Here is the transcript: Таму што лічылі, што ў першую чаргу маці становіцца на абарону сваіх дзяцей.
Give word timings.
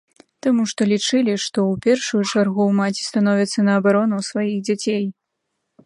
Таму 0.45 0.63
што 0.71 0.81
лічылі, 0.91 1.35
што 1.43 1.59
ў 1.71 1.85
першую 1.87 2.23
чаргу 2.31 2.65
маці 2.83 3.07
становіцца 3.11 3.59
на 3.71 3.79
абарону 3.83 4.17
сваіх 4.33 4.57
дзяцей. 4.69 5.05